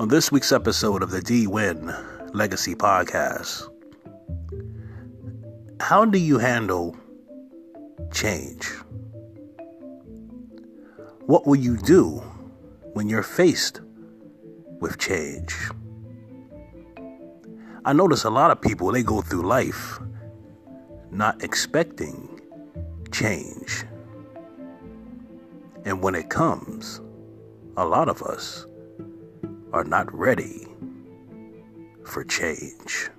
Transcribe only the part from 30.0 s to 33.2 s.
ready for change.